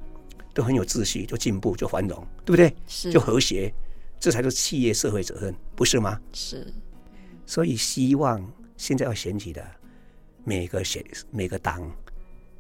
[0.54, 2.74] 都很有秩序，就进步，就繁荣，对不对？
[2.88, 3.74] 是，就和谐，
[4.20, 6.20] 这才是企业社会责任，不是吗？
[6.32, 6.72] 是。
[7.46, 8.42] 所以希望
[8.78, 9.66] 现在要选举的
[10.44, 11.92] 每个选、每个党、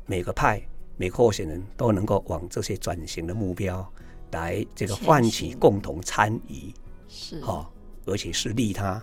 [0.05, 0.61] 每个派、
[0.97, 3.87] 每个候选人都能够往这些转型的目标
[4.31, 6.73] 来这个唤起共同参与，
[7.07, 7.65] 是哦，
[8.05, 9.01] 而且是利他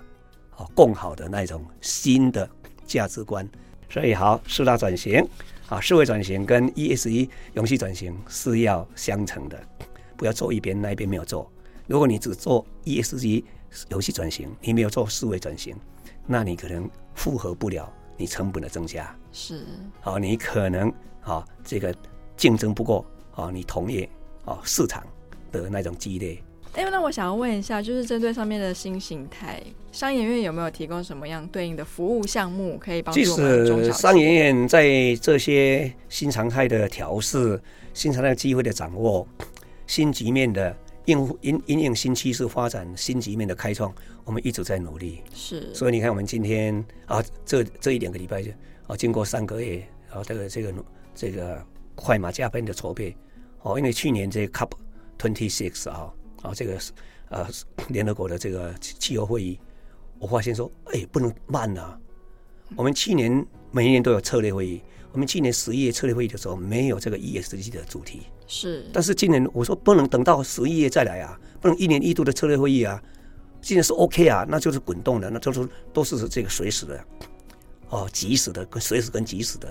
[0.57, 2.49] 哦共好的那种新的
[2.87, 3.49] 价值观。
[3.89, 5.27] 所以好，四大转型。
[5.71, 9.57] 啊，社会转型跟 ESG 永续转型是要相乘的，
[10.16, 11.51] 不要做一边，那一边没有做。
[11.87, 13.45] 如果你只做 ESG
[13.89, 15.77] 游戏转型，你没有做思维转型，
[16.27, 19.64] 那你可能负荷不了你成本的增加是，
[20.01, 20.93] 好，你可能
[21.23, 21.95] 啊这个
[22.37, 23.07] 竞争不过
[23.37, 24.11] 啊你同业
[24.45, 25.07] 啊市场
[25.53, 26.43] 的那种激烈。
[26.75, 29.61] 哎，那我想要问一下，就是针对上面的新形态，
[29.91, 33.37] 商研院有没有提供什么样对应的服务项目，可以帮助我
[33.77, 37.61] 们商研院在这些新常态的调试、
[37.93, 39.27] 新常态机会的掌握、
[39.89, 40.75] 新局面的
[41.07, 43.93] 应付、因因应新趋势发展、新局面的开创，
[44.25, 45.23] 我们一直在努力。
[45.35, 46.73] 是，所以你看，我们今天
[47.07, 48.53] 啊，这这一两个礼拜就
[48.87, 50.75] 啊，经过三个月啊，这个这个
[51.16, 51.61] 这个
[51.97, 53.16] 快马加鞭的筹备
[53.62, 54.71] 哦，因为去年这个 Cup
[55.18, 56.12] Twenty Six 啊。
[56.43, 56.93] 啊，这个是
[57.28, 57.47] 呃
[57.88, 59.59] 联合国的这个气候会议，
[60.18, 61.99] 我发现说，哎，不能慢啊。
[62.76, 64.82] 我们去年每一年都有策略会议，
[65.12, 68.84] 我们去年十一月策略会议的时候没有这个 ESG 的主题，是。
[68.93, 73.03] 但是今年我说不能等到十一月再来啊，不能一年一度的策略会议啊。
[73.61, 77.05] 今年是 OK 啊，那就是滚动的，那就是都是这个随时的，
[77.91, 79.68] 哦，即时的跟随时跟即时的，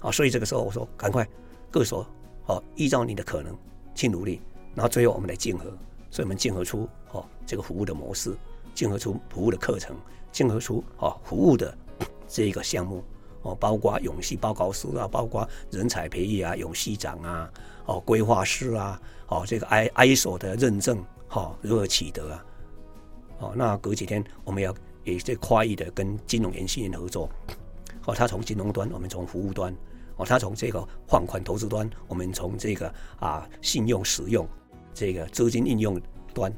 [0.00, 1.28] 啊，所以这个时候我说赶快
[1.70, 2.08] 各说，
[2.46, 3.54] 哦，依照你的可能
[3.94, 4.40] 去努力，
[4.74, 5.76] 然后最后我们来竞合。
[6.16, 8.34] 所以我们竞合出哦这个服务的模式，
[8.74, 9.94] 竞合出服务的课程，
[10.32, 11.76] 竞合出哦服务的
[12.26, 13.04] 这个项目
[13.42, 17.52] 哦，包括永续报告书啊，包括人才培育啊，永续长啊，
[17.84, 22.44] 哦规划师啊，哦这个 I ISO 的认证哈如何取得啊？
[23.40, 27.28] 哦，那隔几天我们要也这跨域的跟金融研训院合作，
[28.06, 29.70] 哦，他从金融端，我们从服务端，
[30.16, 32.90] 哦，他从这个放款投资端，我们从这个
[33.20, 34.48] 啊信用使用。
[34.96, 36.00] 这个资金应用
[36.32, 36.50] 端，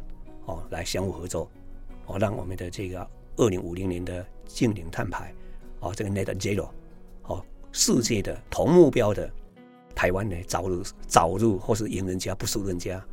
[0.46, 1.50] 哦，来相互合作，
[2.06, 3.04] 哦，让我们的这个
[3.36, 5.34] 二零五零年的净零碳排，
[5.80, 6.68] 哦，这个 Net Zero，
[7.24, 9.28] 哦，世界的同目标的
[9.92, 13.04] 台湾呢，早日早日或是赢人家不输人家。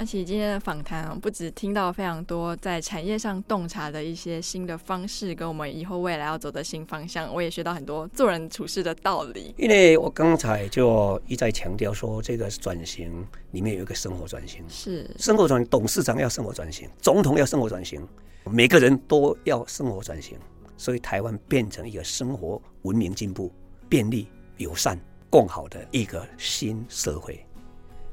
[0.00, 9.52] 那其实今天的访谈啊，不止听到非常多在产业上洞察的一些新的方式，跟我们以后未来要走的新方向，我也学到很多做人处事的道理。
[9.58, 18.06] 因为我刚才就一再强调说，这个转型里面有一个生活转型，是生活转型，董事长要生活转型，总统要生活转型，
[18.44, 20.38] 每个人都要生活转型，
[20.76, 23.52] 所以台湾变成一个生活文明进步、
[23.88, 24.28] 便利
[24.58, 24.96] 友善、
[25.28, 27.44] 更好的一个新社会。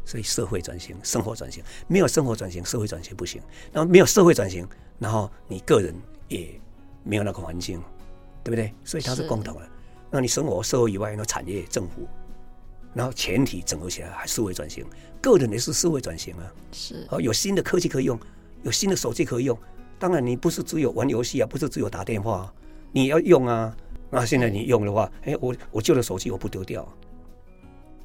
[0.06, 3.42] 所以社会转型、生活转型，没有生活转型，社会转型不行。
[3.74, 4.68] 然后没有社会转型，
[5.00, 5.94] 然后你个人
[6.30, 6.50] 也
[7.04, 7.82] 没有那个环境，
[8.44, 8.72] 对不对？
[8.84, 9.68] 所以它是共同的。
[10.12, 12.08] 那你生活、社会以外，那产业、政府，
[12.94, 14.86] 然后全体整合起来，还社会转型，
[15.22, 16.54] 个人也是社会转型啊。
[16.72, 17.06] 是。
[17.10, 18.18] 哦，有新的科技可以用，
[18.64, 19.58] 有新的手机可以用。
[19.98, 22.54] 当然，你不是只有玩游戏啊，不是只有打电话，
[22.92, 23.76] 你要用啊。
[24.12, 26.88] 那现在你用的话，哎，我我旧的手机我不丢掉。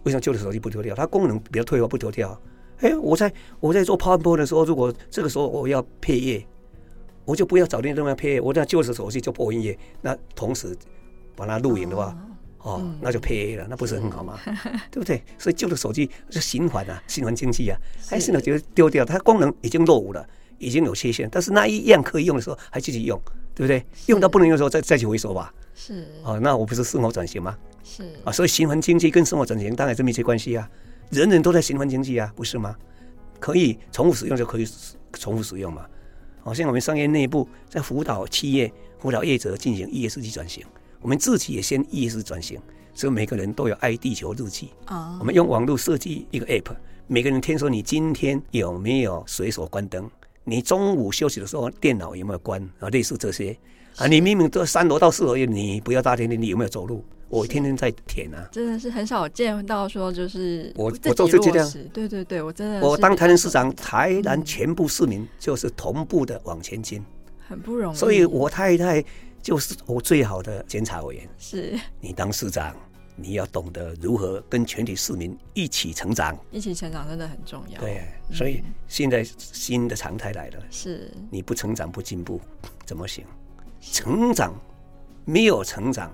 [0.05, 0.95] 为什么旧的手机不丢掉？
[0.95, 2.41] 它功能比较退化，不丢掉。
[2.79, 6.47] 哎，我在我在做 PowerPoint 的时候，如果这个时候我要配乐，
[7.27, 9.79] 我就不要找那地方配乐，我那旧的手机就播音乐。
[10.01, 10.75] 那同时
[11.37, 12.17] 把它录影的话，
[12.59, 14.39] 哦，哦，那就配乐了，那不是很好吗？
[14.91, 15.23] 对不对？
[15.39, 17.79] 所以旧的手机是循环啊，循环经济啊。
[18.09, 20.27] 还是呢觉得丢掉，它功能已经落伍了，
[20.59, 21.29] 已经有缺陷。
[21.31, 23.21] 但是那一样可以用的时候，还继续用，
[23.55, 23.85] 对不对？
[24.07, 25.53] 用到不能用的时候，再再去回收吧。
[25.75, 26.07] 是。
[26.25, 27.57] 哦，那我不是生活转型吗？
[27.83, 30.69] 是啊，所以循环经济跟生活转型当然是密切关系啊，
[31.11, 32.77] 人人都在循环经济啊，不是吗？
[33.39, 34.69] 可以重复使用就可以
[35.15, 35.87] 重复使用嘛。
[36.43, 40.65] 好像我们商业内部在辅导企业、辅导业者进行 ESG 转型，
[41.01, 42.61] 我们自己也先 ESG 转型，
[42.95, 45.17] 所以每个人都有爱地球日记啊。
[45.21, 46.75] 我们用网络设计一个 App，
[47.07, 50.11] 每个人听说你今天有没有随手关灯，
[50.45, 52.89] 你中午休息的时候电脑有没有关啊？
[52.89, 53.57] 类似这些
[53.97, 57.05] 啊，你明明都三楼到四楼，你不要大电梯，你有没有走路？
[57.31, 67.03] 我天天在舔啊，真的是很少见到说就是我我都是这样，对对对，我真的我当台南市长，台南全部市民就是同步的往前进，
[67.49, 67.97] 很不容易。
[67.97, 69.03] 所以我太太
[69.41, 71.29] 就是我最好的监察委员。
[71.39, 71.79] 是。
[72.01, 72.75] 你当市长，
[73.15, 77.81] 你要懂得如何跟全体市民一起成长，一起成长真的很重要。
[77.81, 81.09] 对，所以现在新的常态来了，是。
[81.31, 82.41] 你不成长不进步
[82.85, 83.25] 怎么行？
[83.81, 84.53] 成长
[85.25, 86.13] 没有成长。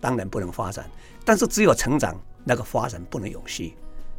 [0.00, 0.88] 当然不能发展，
[1.24, 3.74] 但是只有成长，那个发展不能永续，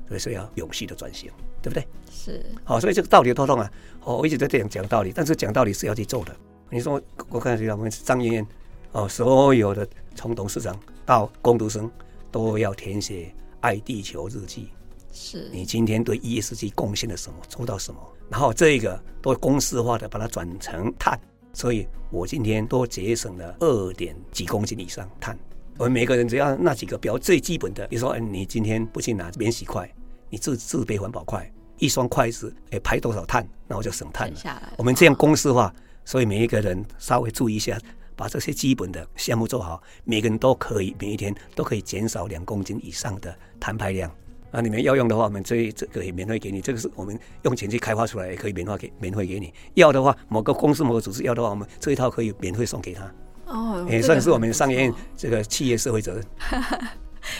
[0.07, 1.88] 所以说要永续的转型，对不对？
[2.11, 2.45] 是。
[2.63, 3.71] 好，所以这个道理多通啊！
[4.03, 6.36] 哦，我一直在这样讲道理，但是讲道理是要去做的。
[6.69, 8.47] 你说，我看我们张研院
[8.91, 11.89] 哦，所有的从董事长到工读生
[12.32, 14.69] 都要填写爱地球日记。
[15.11, 15.49] 是。
[15.51, 17.38] 你今天对 ESG 贡献了什么？
[17.47, 17.99] 做到什么？
[18.30, 21.19] 然后这个都公式化的把它转成碳，
[21.51, 25.38] 所以我今天都节省了二点几公斤以上碳。
[25.80, 29.89] 我们每个人只要那几个标最基本的，比如说，你今天不去拿免洗筷，
[30.30, 34.73] 你自自备环保筷，一双筷子，哎，排多少碳，那我就省碳了。
[34.77, 35.73] 我们这样公式化，
[36.03, 37.80] 所以每一个人稍微注意一下，
[38.17, 44.11] 把这些基本的项目做好，每个人都可以每一天都可以减少两公斤以上的碳排量。
[44.51, 46.59] 啊，你们要用的话，我们这这个也免费给你。
[46.59, 49.53] 这个是我们用钱去开发出来，也可以免费给免费给你。
[49.75, 53.09] 要的话，某个公司某个组织要的话，我们这一套可以免费送给他。
[53.49, 56.23] 哦，也算是我们商业这个企业社会责任。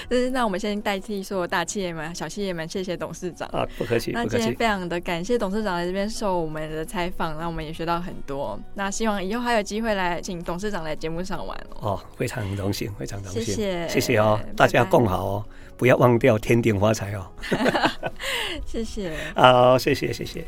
[0.10, 4.12] 是， 那我们先代替所有大企业们、小企业们，谢谢董事长啊，不客气。
[4.12, 8.60] 那今天非常的感谢董事长来这边受我们的采访，那我们也学到很多。
[8.74, 11.92] 那希望以后还有机会来请董事长来节目上玩哦。
[11.92, 15.46] 哦，非常荣幸，非常荣幸，谢谢，谢谢哦，大家共好哦，
[15.78, 17.32] 不要忘掉天顶发财哦。
[18.66, 19.16] 谢谢。
[19.36, 20.44] 好，谢谢，谢谢。